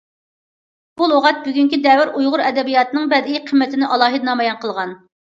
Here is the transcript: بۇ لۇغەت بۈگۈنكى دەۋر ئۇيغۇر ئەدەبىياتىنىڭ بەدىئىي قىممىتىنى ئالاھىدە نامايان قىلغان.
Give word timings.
بۇ 1.01 1.09
لۇغەت 1.11 1.43
بۈگۈنكى 1.47 1.77
دەۋر 1.83 2.11
ئۇيغۇر 2.21 2.43
ئەدەبىياتىنىڭ 2.45 3.13
بەدىئىي 3.13 3.43
قىممىتىنى 3.51 3.91
ئالاھىدە 3.91 4.29
نامايان 4.31 4.59
قىلغان. 4.65 4.97